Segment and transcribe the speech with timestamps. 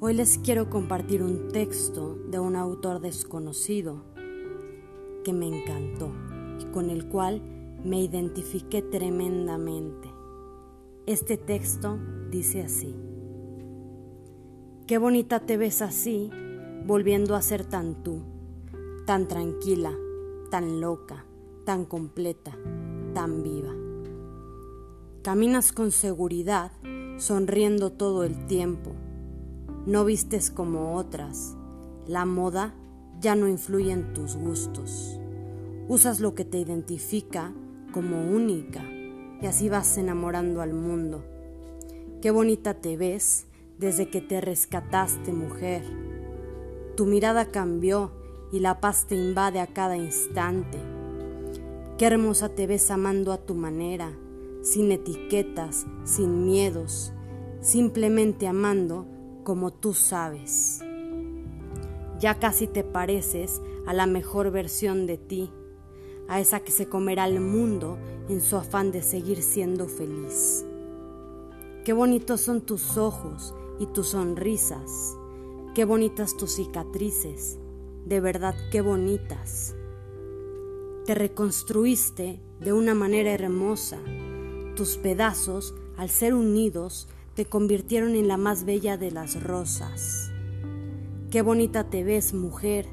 [0.00, 4.02] Hoy les quiero compartir un texto de un autor desconocido
[5.22, 6.10] que me encantó
[6.58, 7.40] y con el cual
[7.84, 10.08] me identifiqué tremendamente.
[11.06, 12.00] Este texto
[12.32, 12.96] dice así.
[14.88, 16.28] Qué bonita te ves así,
[16.84, 18.22] volviendo a ser tan tú,
[19.06, 19.92] tan tranquila,
[20.50, 21.26] tan loca,
[21.64, 22.58] tan completa,
[23.14, 23.72] tan viva.
[25.22, 26.72] Caminas con seguridad,
[27.18, 28.94] sonriendo todo el tiempo
[29.88, 31.56] no vistes como otras.
[32.06, 32.74] La moda
[33.20, 35.18] ya no influye en tus gustos.
[35.88, 37.54] Usas lo que te identifica
[37.94, 38.84] como única
[39.40, 41.24] y así vas enamorando al mundo.
[42.20, 43.46] Qué bonita te ves
[43.78, 45.84] desde que te rescataste, mujer.
[46.94, 48.12] Tu mirada cambió
[48.52, 50.76] y la paz te invade a cada instante.
[51.96, 54.12] Qué hermosa te ves amando a tu manera,
[54.68, 57.14] sin etiquetas, sin miedos,
[57.62, 59.06] simplemente amando
[59.42, 60.80] como tú sabes.
[62.20, 65.50] Ya casi te pareces a la mejor versión de ti,
[66.28, 67.96] a esa que se comerá el mundo
[68.28, 70.66] en su afán de seguir siendo feliz.
[71.86, 75.16] Qué bonitos son tus ojos y tus sonrisas,
[75.74, 77.58] qué bonitas tus cicatrices,
[78.04, 79.74] de verdad qué bonitas.
[81.06, 83.98] Te reconstruiste de una manera hermosa,
[84.78, 90.30] tus pedazos, al ser unidos, te convirtieron en la más bella de las rosas.
[91.32, 92.86] Qué bonita te ves, mujer,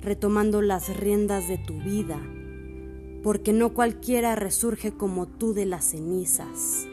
[0.00, 2.18] retomando las riendas de tu vida,
[3.22, 6.86] porque no cualquiera resurge como tú de las cenizas.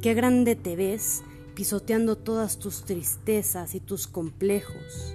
[0.00, 1.22] Qué grande te ves,
[1.54, 5.14] pisoteando todas tus tristezas y tus complejos.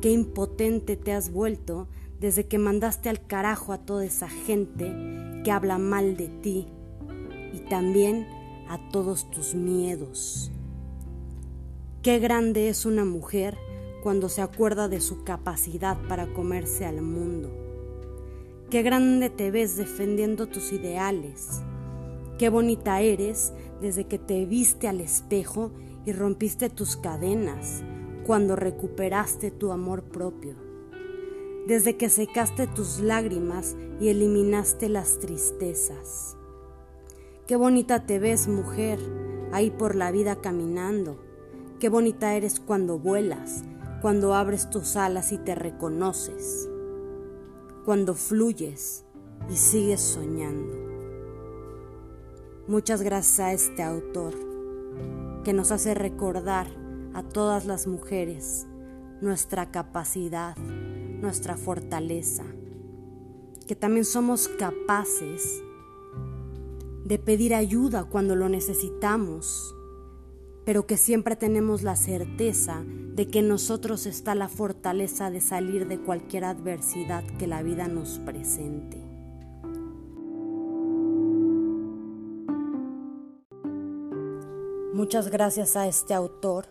[0.00, 1.88] Qué impotente te has vuelto
[2.20, 4.94] desde que mandaste al carajo a toda esa gente
[5.42, 6.68] que habla mal de ti
[7.58, 8.26] y también
[8.68, 10.50] a todos tus miedos.
[12.02, 13.58] Qué grande es una mujer
[14.02, 17.50] cuando se acuerda de su capacidad para comerse al mundo.
[18.70, 21.62] Qué grande te ves defendiendo tus ideales.
[22.38, 25.72] Qué bonita eres desde que te viste al espejo
[26.06, 27.82] y rompiste tus cadenas
[28.26, 30.54] cuando recuperaste tu amor propio.
[31.66, 36.38] Desde que secaste tus lágrimas y eliminaste las tristezas.
[37.48, 38.98] Qué bonita te ves, mujer,
[39.52, 41.18] ahí por la vida caminando.
[41.80, 43.64] Qué bonita eres cuando vuelas,
[44.02, 46.68] cuando abres tus alas y te reconoces,
[47.86, 49.06] cuando fluyes
[49.48, 50.76] y sigues soñando.
[52.66, 54.34] Muchas gracias a este autor
[55.42, 56.66] que nos hace recordar
[57.14, 58.66] a todas las mujeres
[59.22, 62.44] nuestra capacidad, nuestra fortaleza,
[63.66, 65.62] que también somos capaces
[67.08, 69.74] de pedir ayuda cuando lo necesitamos,
[70.66, 75.88] pero que siempre tenemos la certeza de que en nosotros está la fortaleza de salir
[75.88, 79.02] de cualquier adversidad que la vida nos presente.
[84.92, 86.66] Muchas gracias a este autor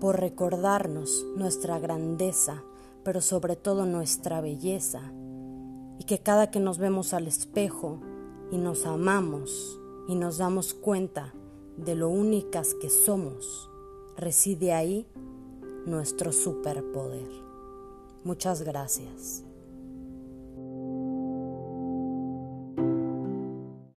[0.00, 2.64] por recordarnos nuestra grandeza,
[3.04, 5.12] pero sobre todo nuestra belleza,
[6.00, 8.00] y que cada que nos vemos al espejo
[8.50, 11.34] y nos amamos y nos damos cuenta
[11.76, 13.70] de lo únicas que somos,
[14.16, 15.06] reside ahí
[15.86, 17.28] nuestro superpoder.
[18.22, 19.44] Muchas gracias.